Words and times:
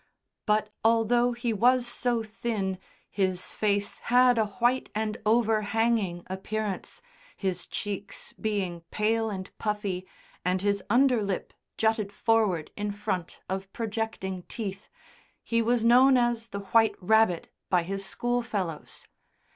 But 0.47 0.69
although, 0.83 1.31
he 1.33 1.53
was 1.53 1.85
so 1.85 2.23
thin 2.23 2.79
his 3.07 3.51
face 3.53 3.99
had 3.99 4.39
a 4.39 4.47
white 4.47 4.89
and 4.95 5.19
overhanging 5.27 6.23
appearance, 6.25 7.03
his 7.37 7.67
cheeks 7.67 8.33
being 8.41 8.81
pale 8.89 9.29
and 9.29 9.55
puffy 9.59 10.07
and 10.43 10.59
his 10.59 10.81
under 10.89 11.21
lip 11.21 11.53
jutted 11.77 12.11
forward 12.11 12.71
in 12.75 12.91
front 12.91 13.41
of 13.47 13.71
projecting 13.73 14.41
teeth 14.47 14.89
he 15.43 15.61
was 15.61 15.83
known 15.83 16.17
as 16.17 16.47
the 16.47 16.61
"White 16.71 16.95
Rabbit" 16.99 17.49
by 17.69 17.83
his 17.83 18.03
schoolfellows. 18.03 19.07